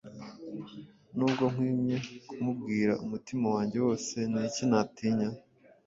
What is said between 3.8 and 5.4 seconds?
wose, ni iki natinya?